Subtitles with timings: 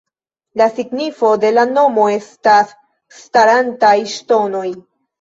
[0.61, 2.75] La signifo de la nomo estas
[3.21, 4.69] ""starantaj ŝtonoj"".